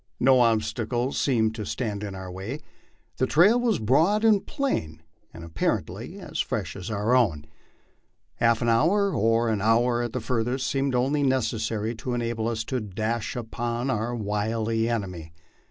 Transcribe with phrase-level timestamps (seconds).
[0.19, 2.59] No ob stacle seemed to stand in our way;
[3.17, 7.45] the trail was broad and plain, and appar ently as fresh as our own.
[8.39, 12.79] A half hour, or an hour at furthest, seemed only necessary to enable us to
[12.79, 15.33] dash in upon our wily enemy.